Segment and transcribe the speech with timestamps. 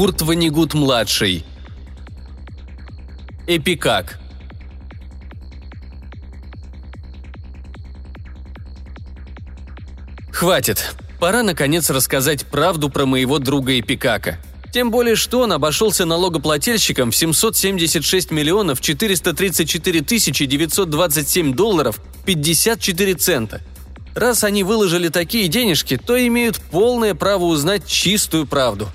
[0.00, 1.44] Курт Ванигут-младший.
[3.46, 4.18] Эпикак.
[10.32, 10.94] Хватит.
[11.18, 14.38] Пора, наконец, рассказать правду про моего друга Эпикака.
[14.72, 23.60] Тем более, что он обошелся налогоплательщикам в 776 миллионов 434 тысячи 927 долларов 54 цента.
[24.14, 28.88] Раз они выложили такие денежки, то имеют полное право узнать чистую правду.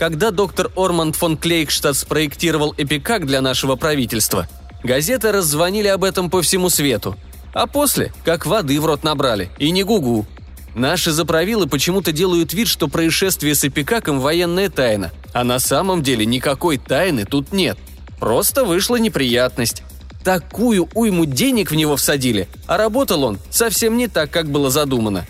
[0.00, 4.48] Когда доктор Орманд фон Клейкштадт спроектировал Эпикак для нашего правительства,
[4.82, 7.18] газеты раззвонили об этом по всему свету.
[7.52, 10.26] А после, как воды в рот набрали, и не гугу.
[10.74, 16.24] Наши заправилы почему-то делают вид, что происшествие с Эпикаком– военная тайна, а на самом деле
[16.24, 17.76] никакой тайны тут нет.
[18.18, 19.82] Просто вышла неприятность.
[20.24, 25.26] Такую уйму денег в него всадили, а работал он совсем не так, как было задумано.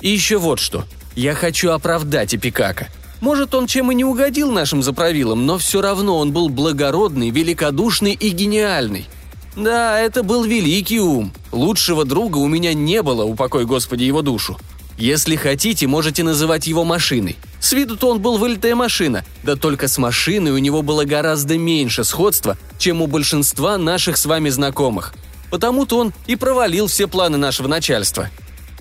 [0.00, 0.84] И еще вот что.
[1.16, 2.86] Я хочу оправдать Эпикака.
[3.22, 8.14] Может, он чем и не угодил нашим заправилам, но все равно он был благородный, великодушный
[8.14, 9.06] и гениальный.
[9.54, 11.32] Да, это был великий ум.
[11.52, 14.58] Лучшего друга у меня не было, упокой Господи его душу.
[14.98, 17.36] Если хотите, можете называть его машиной.
[17.60, 22.02] С виду-то он был вылитая машина, да только с машиной у него было гораздо меньше
[22.02, 25.14] сходства, чем у большинства наших с вами знакомых.
[25.48, 28.30] Потому-то он и провалил все планы нашего начальства.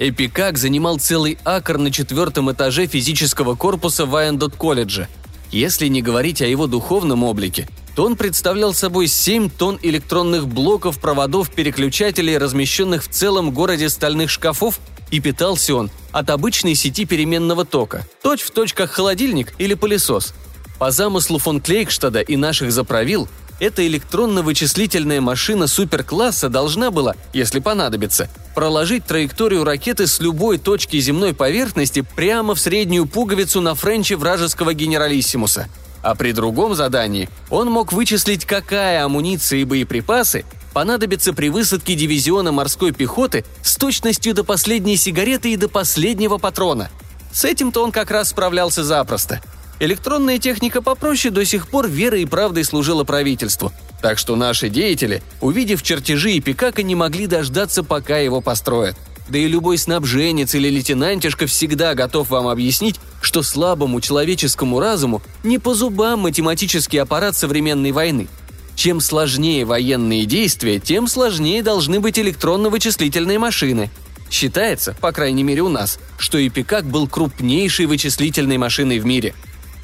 [0.04, 5.08] Эпикак занимал целый акр на четвертом этаже физического корпуса Вайандот колледжа.
[5.52, 11.00] Если не говорить о его духовном облике, то он представлял собой 7 тонн электронных блоков,
[11.00, 14.80] проводов, переключателей, размещенных в целом городе стальных шкафов
[15.12, 20.34] и питался он от обычной сети переменного тока, точь в точь как холодильник или пылесос.
[20.80, 23.30] По замыслу фон Клейкштада и наших заправил,
[23.62, 31.36] эта электронно-вычислительная машина суперкласса должна была, если понадобится, проложить траекторию ракеты с любой точки земной
[31.36, 35.70] поверхности прямо в среднюю пуговицу на френче вражеского генералиссимуса.
[36.02, 42.52] А при другом задании он мог вычислить, какая амуниция и боеприпасы понадобится при высадке дивизиона
[42.52, 46.90] морской пехоты с точностью до последней сигареты и до последнего патрона.
[47.32, 49.40] С этим-то он как раз справлялся запросто.
[49.82, 55.24] Электронная техника попроще до сих пор верой и правдой служила правительству, так что наши деятели,
[55.42, 58.96] увидев чертежи и Пикака, не могли дождаться, пока его построят.
[59.28, 65.58] Да и любой снабженец или лейтенантишка всегда готов вам объяснить, что слабому человеческому разуму не
[65.58, 68.28] по зубам математический аппарат современной войны–
[68.74, 73.92] чем сложнее военные действия, тем сложнее должны быть электронно-вычислительные машины.
[74.32, 79.36] Считается, по крайней мере у нас, что Эпикак был крупнейшей вычислительной машиной в мире.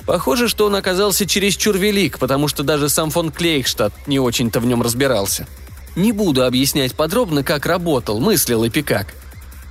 [0.08, 4.66] Похоже, что он оказался чересчур велик, потому что даже сам фон Клейкштадт не очень-то в
[4.66, 5.46] нем разбирался.
[5.96, 9.14] Не буду объяснять подробно, как работал, мыслил Эпикак.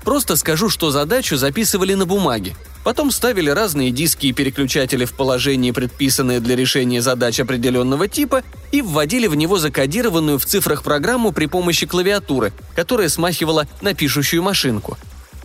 [0.05, 2.55] Просто скажу, что задачу записывали на бумаге,
[2.87, 8.81] Потом ставили разные диски и переключатели в положение, предписанные для решения задач определенного типа, и
[8.81, 14.97] вводили в него закодированную в цифрах программу при помощи клавиатуры, которая смахивала на пишущую машинку.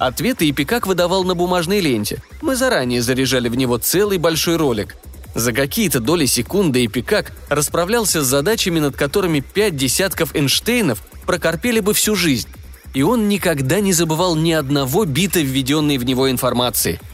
[0.02, 2.24] Ответы Ипикак выдавал на бумажной ленте.
[2.42, 4.96] Мы заранее заряжали в него целый большой ролик.
[5.36, 11.94] За какие-то доли секунды Ипикак расправлялся с задачами, над которыми пять десятков Эйнштейнов прокорпели бы
[11.94, 12.50] всю жизнь.
[12.96, 17.00] И он никогда не забывал ни одного бита введенной в него информации–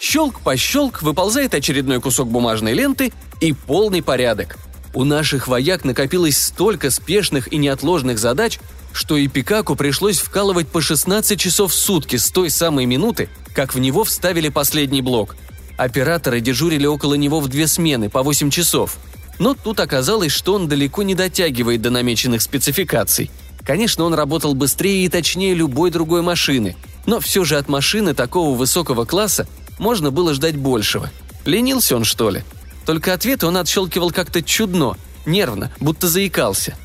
[0.00, 4.56] Щелк по щелк выползает очередной кусок бумажной ленты и полный порядок.
[4.94, 8.60] У наших вояк накопилось столько спешных и неотложных задач,
[8.92, 13.74] что и Пикаку пришлось вкалывать по 16 часов в сутки с той самой минуты, как
[13.74, 15.36] в него вставили последний блок.
[15.76, 18.96] Операторы дежурили около него в две смены по 8 часов.
[19.38, 23.30] Но тут оказалось, что он далеко не дотягивает до намеченных спецификаций.
[23.64, 28.56] Конечно, он работал быстрее и точнее любой другой машины, но все же от машины такого
[28.56, 29.46] высокого класса
[29.78, 31.10] можно было ждать большего.
[31.44, 32.42] Ленился он, что ли?
[32.84, 34.96] Только ответы он отщелкивал как-то чудно,
[35.26, 36.76] нервно, будто заикался.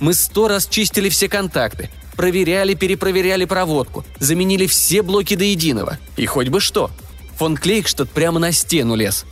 [0.00, 5.98] Мы сто раз чистили все контакты, проверяли, перепроверяли проводку, заменили все блоки до единого.
[6.16, 6.90] И хоть бы что.
[7.36, 9.24] Фон Клейкштадт прямо на стену лез.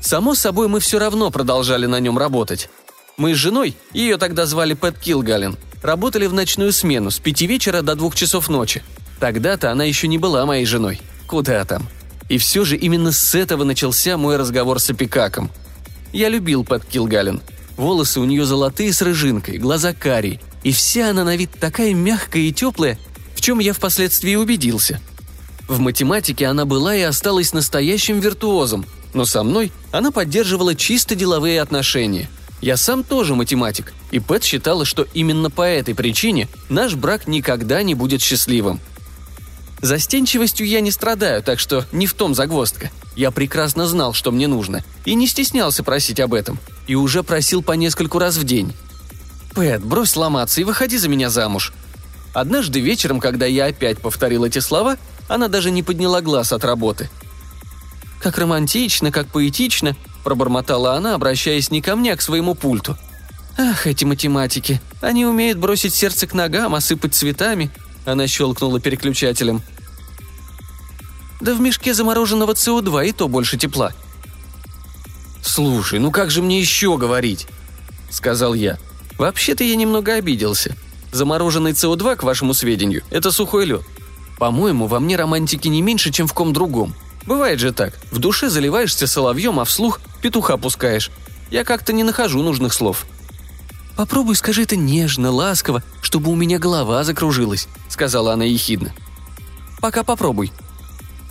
[0.00, 2.68] Само собой, мы все равно продолжали на нем работать.
[3.16, 7.82] Мы с женой, ее тогда звали Пэт Килгален, работали в ночную смену с пяти вечера
[7.82, 8.82] до двух часов ночи.
[9.20, 11.00] Тогда-то она еще не была моей женой.
[11.26, 11.88] Куда там?
[12.28, 15.50] И все же именно с этого начался мой разговор с Апикаком.
[16.12, 17.42] Я любил Пэт Килгален.
[17.76, 20.40] Волосы у нее золотые с рыжинкой, глаза карие.
[20.62, 22.98] И вся она на вид такая мягкая и теплая,
[23.34, 25.00] в чем я впоследствии убедился.
[25.68, 28.84] В математике она была и осталась настоящим виртуозом,
[29.14, 32.28] но со мной она поддерживала чисто деловые отношения.
[32.60, 37.82] Я сам тоже математик, и Пэт считала, что именно по этой причине наш брак никогда
[37.82, 38.80] не будет счастливым–
[39.82, 42.90] Застенчивостью я не страдаю, так что не в том загвоздка.
[43.16, 46.60] Я прекрасно знал, что мне нужно, и не стеснялся просить об этом.
[46.86, 48.74] И уже просил по нескольку раз в день.
[49.54, 51.72] «Пэт, брось ломаться и выходи за меня замуж».
[52.32, 54.96] Однажды вечером, когда я опять повторил эти слова,
[55.28, 57.10] она даже не подняла глаз от работы.
[58.22, 62.96] «Как романтично, как поэтично»,– пробормотала она, обращаясь не ко мне, а к своему пульту.
[63.58, 64.80] «Ах, эти математики.
[65.00, 67.70] Они умеют бросить сердце к ногам, осыпать цветами».
[68.04, 69.62] Она щелкнула переключателем.
[71.42, 73.92] «Да в мешке замороженного СО2 и то больше тепла».
[75.42, 77.48] «Слушай, ну как же мне еще говорить?»–
[78.10, 78.78] сказал я.
[79.18, 80.76] «Вообще-то я немного обиделся.
[81.10, 83.82] Замороженный СО2, к вашему сведению, это сухой лед.
[84.38, 86.94] По-моему, во мне романтики не меньше, чем в ком другом.
[87.26, 87.98] Бывает же так.
[88.12, 91.10] В душе заливаешься соловьем, а вслух петуха пускаешь.
[91.50, 93.04] Я как-то не нахожу нужных слов.
[93.96, 98.94] «Попробуй скажи это нежно, ласково, чтобы у меня голова закружилась»,— сказала она ехидно.
[99.80, 100.52] «Пока попробуй».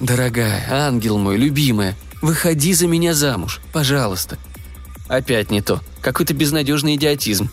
[0.01, 4.37] «Дорогая, ангел мой, любимая, выходи за меня замуж, пожалуйста».
[5.07, 5.81] Опять не то.
[6.01, 7.49] Какой-то безнадежный идиотизм.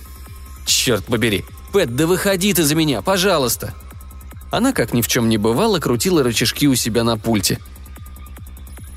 [0.67, 1.45] Черт побери.
[1.73, 3.75] Пэт, да выходи ты за меня, пожалуйста.
[4.51, 7.61] Она, как ни в чем не бывало, крутила рычажки у себя на пульте.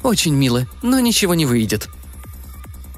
[0.02, 1.90] «Очень мило, но ничего не выйдет»,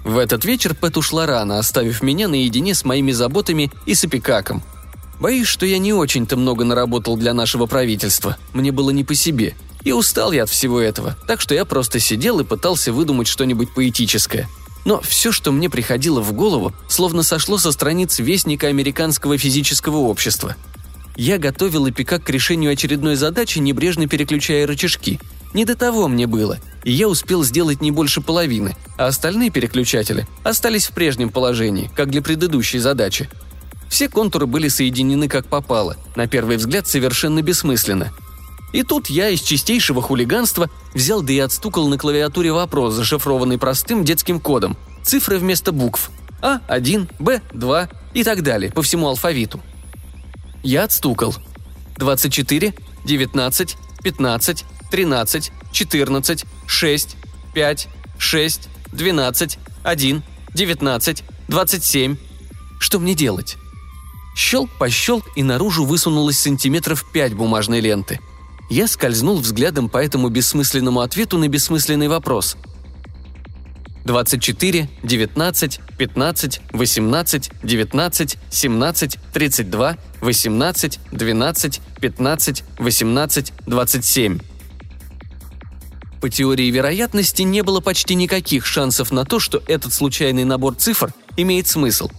[0.03, 4.61] в этот вечер Пэт ушла рано, оставив меня наедине с моими заботами и с Эпикаком.
[5.19, 8.37] Боюсь, что я не очень-то много наработал для нашего правительства.
[8.51, 9.55] Мне было не по себе.
[9.83, 13.73] И устал я от всего этого, так что я просто сидел и пытался выдумать что-нибудь
[13.73, 14.49] поэтическое.
[14.85, 20.55] Но все, что мне приходило в голову, словно сошло со страниц Вестника Американского физического общества.
[21.15, 25.19] Я готовил Эпикак к решению очередной задачи, небрежно переключая рычажки.
[25.53, 30.27] Не до того мне было– и я успел сделать не больше половины, а остальные переключатели
[30.43, 33.29] остались в прежнем положении, как для предыдущей задачи.
[33.89, 38.11] Все контуры были соединены как попало, на первый взгляд совершенно бессмысленно.
[38.73, 44.03] И тут я из чистейшего хулиганства взял да и отстукал на клавиатуре вопрос, зашифрованный простым
[44.03, 44.75] детским кодом.
[45.03, 46.09] Цифры вместо букв.
[46.41, 49.61] А1, Б2 и так далее, по всему алфавиту.
[50.63, 51.35] Я отстукал.
[51.97, 52.73] 24,
[53.05, 57.17] 19, 15, 13, 14, 6,
[57.53, 57.87] 5,
[58.17, 60.23] 6, 12, 1,
[60.53, 62.17] 19, 27.
[62.79, 63.57] Что мне делать?
[64.35, 68.19] Щелк по щелк, и наружу высунулось сантиметров пять бумажной ленты.
[68.73, 72.57] Я скользнул взглядом по этому бессмысленному ответу на бессмысленный вопрос.
[74.03, 84.39] 24, 19, 15, 18, 19, 17, 32, 18, 12, 15, 18, 27.
[86.19, 91.13] По теории вероятности не было почти никаких шансов на то, что этот случайный набор цифр
[91.37, 92.09] имеет смысл.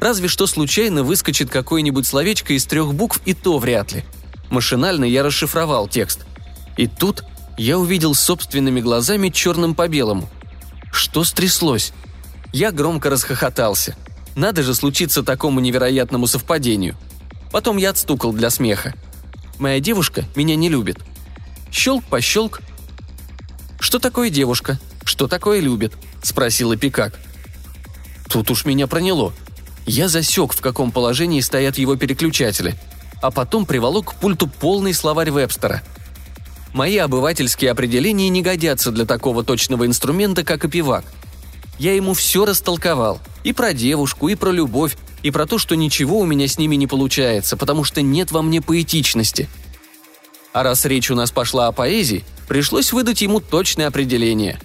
[0.00, 4.04] Разве что случайно выскочит какое-нибудь словечко из трех букв, и то вряд ли.
[4.50, 6.26] Машинально я расшифровал текст.
[6.76, 7.24] И тут
[7.56, 10.28] я увидел собственными глазами черным по белому.
[10.92, 11.92] Что стряслось?
[12.52, 13.96] Я громко расхохотался.
[14.34, 16.96] Надо же случиться такому невероятному совпадению.
[17.52, 18.94] Потом я отстукал для смеха.
[19.58, 20.98] Моя девушка меня не любит.
[21.70, 22.60] Щелк по щелк,
[23.80, 24.78] «Что такое девушка?
[25.04, 27.18] Что такое любит?»– спросила Пикак.
[28.28, 29.32] Тут уж меня проняло.
[29.86, 32.78] Я засек, в каком положении стоят его переключатели,
[33.20, 35.82] а потом приволок к пульту полный словарь Вебстера.
[36.72, 41.04] Мои обывательские определения не годятся для такого точного инструмента, как опивак.
[41.78, 43.20] Я ему все растолковал.
[43.42, 46.76] И про девушку, и про любовь, и про то, что ничего у меня с ними
[46.76, 49.48] не получается, потому что нет во мне поэтичности.
[50.52, 54.60] А раз речь у нас пошла о поэзии, пришлось выдать ему точное определение.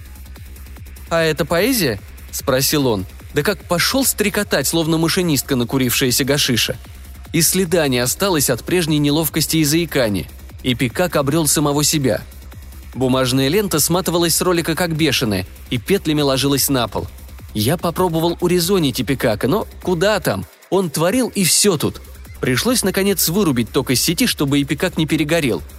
[1.09, 1.99] «А это поэзия?»–
[2.31, 3.05] спросил он.
[3.33, 6.77] Да как пошел стрекотать, словно машинистка, накурившаяся гашиша.
[7.35, 10.25] И следа не осталось от прежней неловкости и заикания.
[10.63, 12.21] И Пикак обрел самого себя.
[12.93, 17.07] Бумажная лента сматывалась с ролика как бешеная, и петлями ложилась на пол.
[17.53, 20.45] Я попробовал урезонить Пикака, но куда там?
[20.69, 22.01] Он творил и все тут.
[22.39, 25.61] Пришлось, наконец, вырубить ток из сети, чтобы Эпикак не перегорел–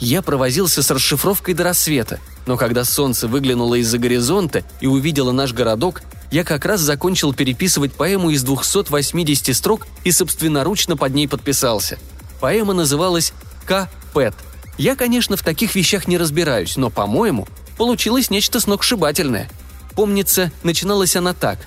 [0.00, 5.52] я провозился с расшифровкой до рассвета, но когда солнце выглянуло из-за горизонта и увидело наш
[5.52, 11.98] городок, я как раз закончил переписывать поэму из 280 строк и собственноручно под ней подписался.
[12.40, 13.32] Поэма называлась
[13.66, 13.88] «К.
[14.12, 14.34] Пэт».
[14.76, 19.50] Я, конечно, в таких вещах не разбираюсь, но, по-моему, получилось нечто сногсшибательное.
[19.94, 21.58] Помнится, начиналась она так.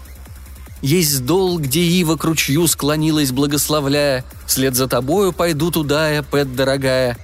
[0.82, 6.56] «Есть дол, где ива к ручью склонилась, благословляя, вслед за тобою пойду туда, я, Пэт,
[6.56, 7.18] дорогая»,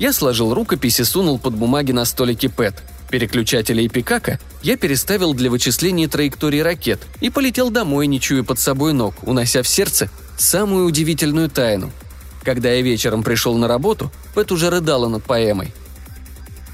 [0.00, 2.82] я сложил рукопись и сунул под бумаги на столике ПЭТ.
[3.10, 8.60] Переключатели и пикака я переставил для вычисления траектории ракет и полетел домой, не чуя под
[8.60, 11.90] собой ног, унося в сердце самую удивительную тайну.
[12.44, 15.74] Когда я вечером пришел на работу, Пэт уже рыдала над поэмой.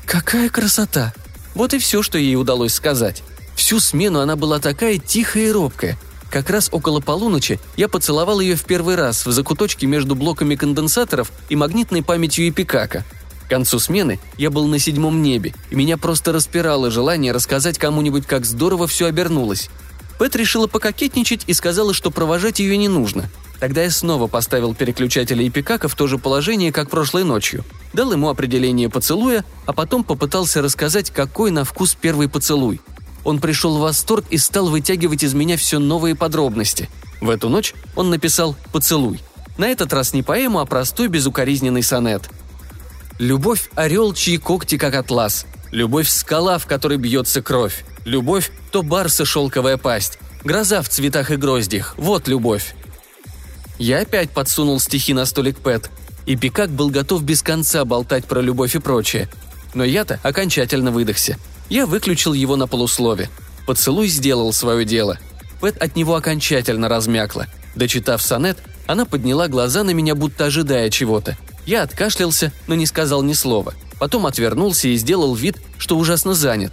[0.04, 1.14] «Какая красота!»
[1.54, 3.22] Вот и все, что ей удалось сказать.
[3.56, 5.98] Всю смену она была такая тихая и робкая.
[6.30, 11.32] Как раз около полуночи я поцеловал ее в первый раз в закуточке между блоками конденсаторов
[11.48, 13.04] и магнитной памятью Эпикака.
[13.46, 18.26] К концу смены я был на седьмом небе, и меня просто распирало желание рассказать кому-нибудь,
[18.26, 19.70] как здорово все обернулось.
[20.18, 23.30] Пэт решила пококетничать и сказала, что провожать ее не нужно.
[23.60, 27.64] Тогда я снова поставил переключатель Эпикака в то же положение, как прошлой ночью.
[27.92, 32.80] Дал ему определение поцелуя, а потом попытался рассказать, какой на вкус первый поцелуй–
[33.26, 36.88] он пришел в восторг и стал вытягивать из меня все новые подробности.
[37.20, 39.20] В эту ночь он написал «Поцелуй».
[39.58, 42.30] На этот раз не поэму, а простой безукоризненный сонет.
[43.18, 45.46] «Любовь– орел, чьи когти как атлас.
[45.70, 47.84] Любовь– скала, в которой бьется кровь.
[48.04, 50.18] Любовь– то барса шелковая пасть.
[50.44, 51.94] Гроза в цветах и гроздьях.
[51.96, 52.74] Вот любовь».
[53.78, 55.90] Я опять подсунул стихи на столик Пэт,
[56.24, 59.28] и Пикак был готов без конца болтать про любовь и прочее.
[59.74, 63.28] Но я-то окончательно выдохся– я выключил его на полуслове.
[63.66, 65.18] Поцелуй сделал свое дело.
[65.60, 67.46] Пэт от него окончательно размякла.
[67.74, 71.36] Дочитав сонет, она подняла глаза на меня, будто ожидая чего-то.
[71.66, 73.74] Я откашлялся, но не сказал ни слова.
[73.98, 76.72] Потом отвернулся и сделал вид, что ужасно занят.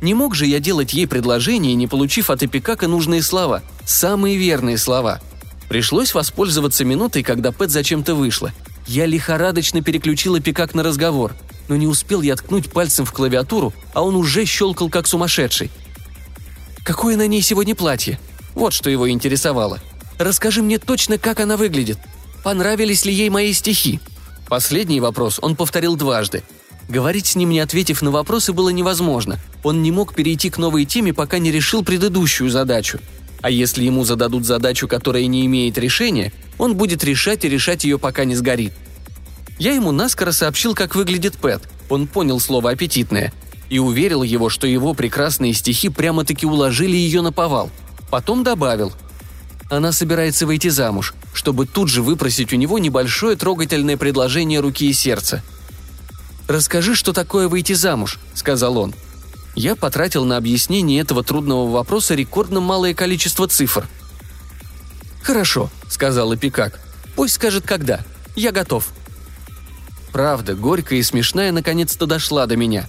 [0.00, 4.78] Не мог же я делать ей предложение, не получив от Эпикака нужные слова, самые верные
[4.78, 5.20] слова.
[5.68, 8.52] Пришлось воспользоваться минутой, когда Пэт зачем-то вышла.
[8.86, 11.34] Я лихорадочно переключил Эпикак на разговор–
[11.68, 15.70] но не успел я ткнуть пальцем в клавиатуру, а он уже щелкал как сумасшедший.
[16.84, 18.18] «Какое на ней сегодня платье?»
[18.54, 19.80] Вот что его интересовало.
[20.18, 21.98] «Расскажи мне точно, как она выглядит.
[22.42, 24.00] Понравились ли ей мои стихи?»
[24.54, 26.44] Последний вопрос он повторил дважды.
[26.88, 29.36] Говорить с ним, не ответив на вопросы, было невозможно.
[29.64, 33.00] Он не мог перейти к новой теме, пока не решил предыдущую задачу.
[33.42, 37.98] А если ему зададут задачу, которая не имеет решения, он будет решать и решать ее,
[37.98, 38.72] пока не сгорит.
[39.58, 41.68] Я ему наскоро сообщил, как выглядит Пэт.
[41.88, 43.32] Он понял слово «аппетитное»
[43.70, 47.72] и уверил его, что его прекрасные стихи прямо-таки уложили ее на повал.
[48.08, 48.92] Потом добавил.
[49.70, 54.92] Она собирается выйти замуж, чтобы тут же выпросить у него небольшое трогательное предложение руки и
[54.92, 55.42] сердца.
[56.46, 58.94] «Расскажи, что такое выйти замуж»,— сказал он.
[59.54, 63.88] Я потратил на объяснение этого трудного вопроса рекордно малое количество цифр.
[65.22, 66.80] «Хорошо»,— сказал Эпикак.
[67.16, 68.00] «Пусть скажет, когда.
[68.36, 68.88] Я готов».
[70.12, 72.88] Правда, горькая и смешная наконец-то дошла до меня.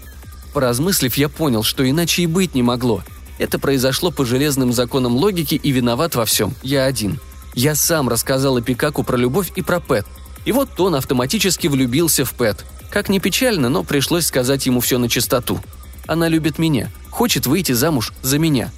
[0.53, 3.03] Поразмыслив, я понял, что иначе и быть не могло.
[3.38, 7.20] Это произошло по железным законам логики, и виноват во всем я один.
[7.54, 10.06] Я сам рассказал Эпикаку про любовь и про Пэт.
[10.46, 12.65] И вот он автоматически влюбился в Пэт.
[12.92, 15.60] Как ни печально, но пришлось сказать ему все на чистоту.
[16.08, 18.72] Она любит меня, хочет выйти замуж за меня.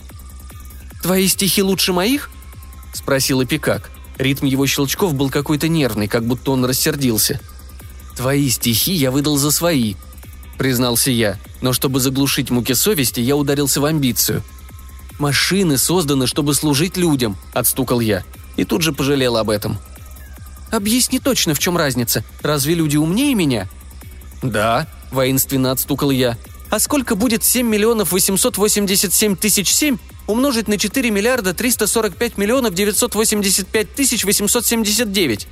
[1.01, 2.29] «Твои стихи лучше моих?»–
[2.93, 3.91] спросил Эпикак.
[4.17, 7.39] Ритм его щелчков был какой-то нервный, как будто он рассердился–
[8.17, 9.93] «Твои стихи я выдал за свои»,—
[10.57, 14.43] признался я, но чтобы заглушить муки совести, я ударился в амбицию.
[15.19, 18.23] «Машины созданы, чтобы служить людям»,— отстукал я,
[18.55, 19.77] и тут же пожалел об этом.
[20.71, 22.23] «Объясни точно, в чем разница.
[22.41, 23.67] Разве люди умнее меня?»
[24.43, 26.37] «Да»,— воинственно отстукал я.
[26.69, 29.97] «А сколько будет 7 миллионов 887 тысяч 7
[30.27, 35.47] умножить на 4 миллиарда 345 миллионов 985 тысяч 879?»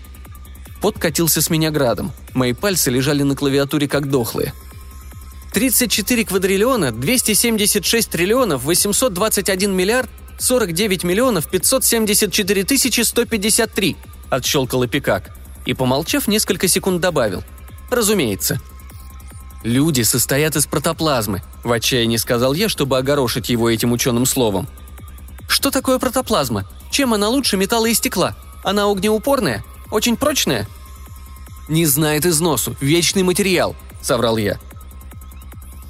[0.81, 2.11] Пот катился с меня градом.
[2.33, 4.53] Мои пальцы лежали на клавиатуре как дохлые.
[5.55, 13.95] 34 квадриллиона, 276 триллионов, 821 миллиард, 49 миллионов 574 тысячи 153,
[14.29, 15.33] отщелкал Эпикак.
[15.65, 17.41] И, помолчав, несколько секунд добавил.
[17.89, 18.59] Разумеется.
[19.63, 24.67] Люди состоят из протоплазмы, в отчаянии сказал я, чтобы огорошить его этим ученым словом.
[25.47, 26.65] Что такое протоплазма?
[26.91, 28.35] Чем она лучше металла и стекла?
[28.61, 29.63] Она огнеупорная?
[29.89, 30.67] Очень прочная?»
[31.69, 32.75] «Не знает износу.
[32.81, 34.59] Вечный материал»,— соврал я.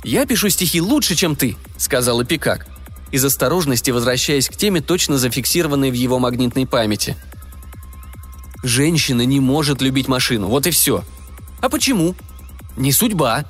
[0.06, 2.68] «Я пишу стихи лучше, чем ты»,— сказал Эпикак,
[3.12, 7.18] из осторожности возвращаясь к теме, точно зафиксированной в его магнитной памяти.
[8.64, 11.04] «Женщина не может любить машину, вот и все».
[11.60, 12.14] «А почему?»
[12.78, 13.46] «Не судьба».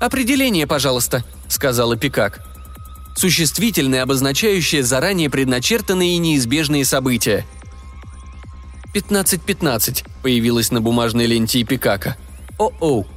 [0.00, 2.46] «Определение, пожалуйста»,— сказал Эпикак.
[3.16, 7.44] Существительное, обозначающее заранее предначертанные и неизбежные события—
[8.94, 12.16] 15-15 появилась на бумажной ленте Ипикака.
[12.58, 13.08] О-оу.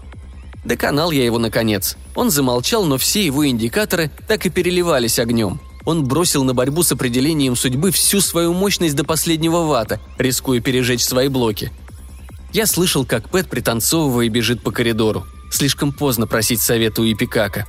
[0.68, 1.96] Доконал я его наконец.
[2.14, 5.62] Он замолчал, но все его индикаторы так и переливались огнем.
[5.86, 11.06] Он бросил на борьбу с определением судьбы всю свою мощность до последнего вата, рискуя пережечь
[11.06, 11.72] свои блоки.
[12.52, 15.26] Я слышал, как Пэт, пританцовывая, бежит по коридору.
[15.50, 17.66] Слишком поздно просить совета у Ипикака.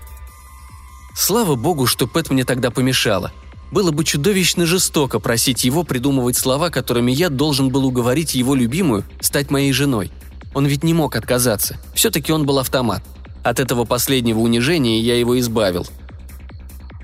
[1.15, 3.33] Слава богу, что Пэт мне тогда помешала–
[3.71, 9.05] было бы чудовищно жестоко просить его придумывать слова, которыми я должен был уговорить его любимую
[9.21, 10.11] стать моей женой.
[10.59, 11.77] Он ведь не мог отказаться.
[11.95, 13.05] Все-таки он был автомат.
[13.45, 15.87] От этого последнего унижения я его избавил.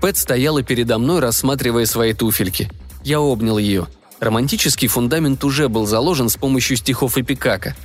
[0.00, 2.68] Пэт стояла передо мной, рассматривая свои туфельки.
[3.04, 3.86] Я обнял ее.
[4.18, 7.76] Романтический фундамент уже был заложен с помощью стихов Эпикака.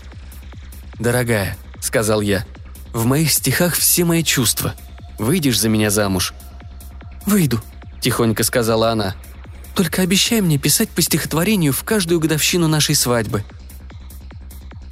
[0.98, 2.48] «Дорогая»,— сказал я,—
[2.94, 4.74] «в моих стихах все мои чувства.
[5.20, 6.34] Выйдешь за меня замуж?»
[7.28, 7.62] «Выйду»,—
[8.02, 9.16] тихонько сказала она.
[9.76, 13.44] «Только обещай мне писать по стихотворению в каждую годовщину нашей свадьбы».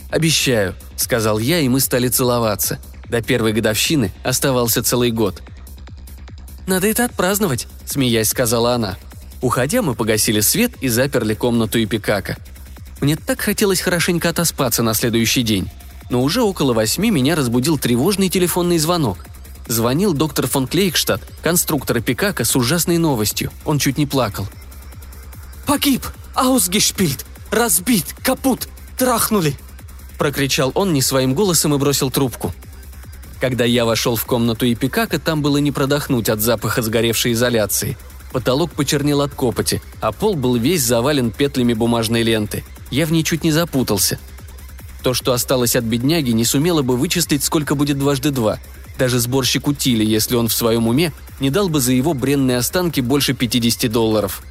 [0.09, 2.79] «Обещаю»,— сказал я, и мы стали целоваться.
[3.09, 5.41] До первой годовщины оставался целый год.
[6.65, 8.97] «Надо это отпраздновать»,— смеясь сказала она.
[9.41, 12.37] Уходя, мы погасили свет и заперли комнату Ипикака.
[13.01, 15.69] Мне так хотелось хорошенько отоспаться на следующий день.
[16.09, 19.19] Но уже около восьми меня разбудил тревожный телефонный звонок.
[19.67, 23.51] Звонил доктор фон Клейкштадт, конструктор Пикака, с ужасной новостью.
[23.65, 24.47] Он чуть не плакал.
[25.65, 26.05] «Погиб!
[26.33, 27.25] Аусгешпильд!
[27.51, 28.15] Разбит!
[28.23, 28.69] Капут!
[28.97, 29.57] Трахнули!»
[30.17, 32.53] Прокричал он не своим голосом и бросил трубку.
[33.39, 37.97] Когда я вошел в комнату Ипикака, там было не продохнуть от запаха сгоревшей изоляции.
[38.31, 42.63] Потолок почернел от копоти, а пол был весь завален петлями бумажной ленты.
[42.89, 44.19] Я в ней чуть не запутался.
[45.03, 48.59] То, что осталось от бедняги, не сумело бы вычислить, сколько будет дважды два.
[48.97, 52.99] Даже сборщик утили, если он в своем уме, не дал бы за его бренные останки
[52.99, 54.41] больше 50 долларов.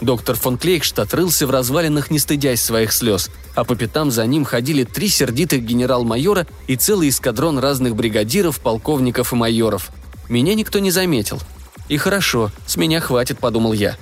[0.00, 4.44] Доктор фон Клейкштадт рылся в развалинах, не стыдясь своих слез, а по пятам за ним
[4.44, 9.90] ходили три сердитых генерал-майора и целый эскадрон разных бригадиров, полковников и майоров.
[10.28, 11.40] Меня никто не заметил.
[11.88, 13.96] И хорошо, с меня хватит, подумал я.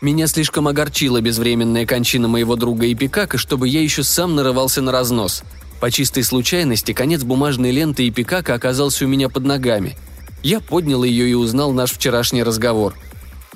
[0.00, 5.42] Меня слишком огорчила безвременная кончина моего друга Эпикака, чтобы я еще сам нарывался на разнос.
[5.80, 9.96] По чистой случайности конец бумажной ленты Эпикака оказался у меня под ногами.
[10.42, 12.94] Я поднял ее и узнал наш вчерашний разговор.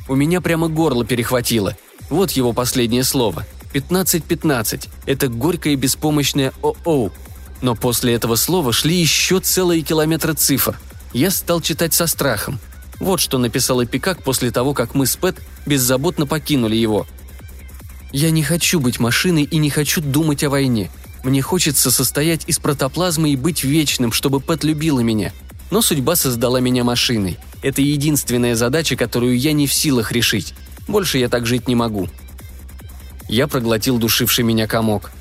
[0.09, 1.77] У меня прямо горло перехватило.
[2.11, 3.47] Вот его последнее слово.
[3.73, 4.89] 15-15.
[5.07, 7.13] Это горькое беспомощное «о-оу».
[7.61, 10.79] Но после этого слова шли еще целые километры цифр.
[11.13, 12.59] Я стал читать со страхом–
[13.03, 17.05] вот что написал Эпикак после того, как мы с Пэт беззаботно покинули его.
[18.13, 20.89] «Я не хочу быть машиной и не хочу думать о войне.
[21.25, 25.33] Мне хочется состоять из протоплазмы и быть вечным, чтобы Пэт любила меня.
[25.73, 27.39] Но судьба создала меня машиной.
[27.63, 30.55] Это единственная задача, которую я не в силах решить.
[30.89, 32.09] Больше я так жить не могу».
[33.29, 35.13] Я проглотил душивший меня комок.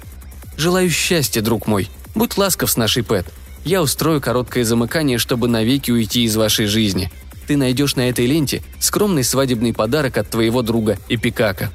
[0.58, 1.89] «Желаю счастья, друг мой.
[2.15, 3.32] Будь ласков с нашей Пэт.
[3.63, 7.12] Я устрою короткое замыкание, чтобы навеки уйти из вашей жизни
[7.51, 11.69] ты найдешь на этой ленте скромный свадебный подарок от твоего друга Эпикака.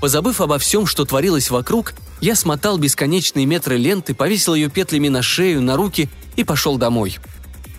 [0.00, 5.20] Позабыв обо всем, что творилось вокруг, я смотал бесконечные метры ленты, повесил ее петлями на
[5.20, 7.18] шею, на руки и пошел домой.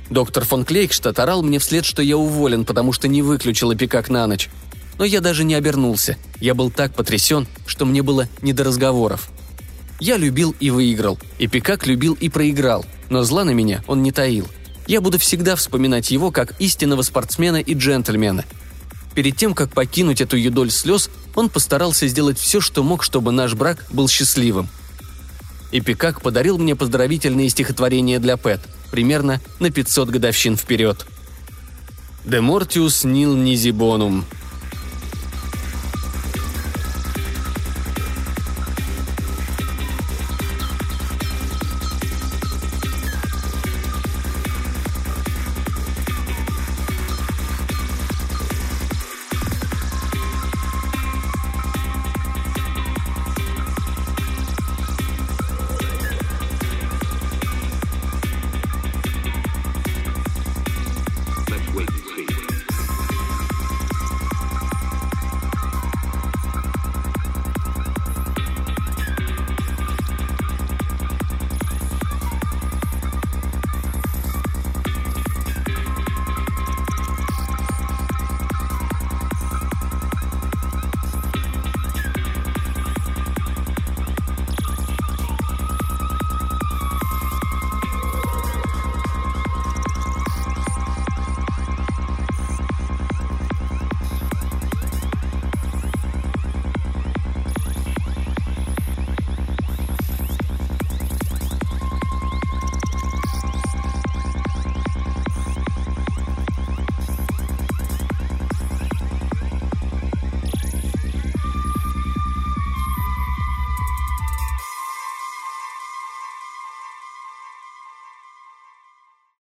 [0.10, 4.26] Доктор фон Клейкштадт орал мне вслед, что я уволен, потому что не выключил Эпикак на
[4.28, 4.50] ночь.
[4.98, 6.18] Но я даже не обернулся.
[6.40, 9.30] Я был так потрясен, что мне было не до разговоров.
[10.00, 11.20] Я любил и выиграл.
[11.40, 14.48] Эпикак любил и проиграл, но зла на меня он не таил
[14.88, 18.46] я буду всегда вспоминать его как истинного спортсмена и джентльмена.
[19.14, 23.54] Перед тем, как покинуть эту юдоль слез, он постарался сделать все, что мог, чтобы наш
[23.54, 24.70] брак был счастливым.
[25.72, 31.06] И Пикак подарил мне поздравительные стихотворения для Пэт, примерно на 500 годовщин вперед.
[32.26, 34.24] «De mortius nil nisi bonum,